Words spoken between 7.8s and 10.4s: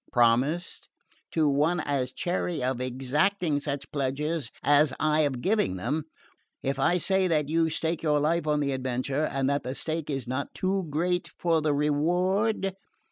your life on the adventure, and that the stake is